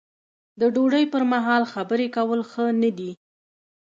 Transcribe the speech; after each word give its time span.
د 0.59 0.61
ډوډۍ 0.73 1.05
پر 1.13 1.23
مهال 1.33 1.63
خبرې 1.73 2.07
کول 2.15 2.41
ښه 2.51 2.65
نه 2.81 2.89
دي. 2.97 3.11